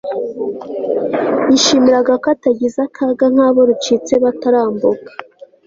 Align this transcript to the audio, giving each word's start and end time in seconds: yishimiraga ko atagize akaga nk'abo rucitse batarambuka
yishimiraga 1.49 2.13
ko 2.21 2.27
atagize 2.35 2.77
akaga 2.87 3.25
nk'abo 3.33 3.59
rucitse 3.69 4.13
batarambuka 4.23 5.09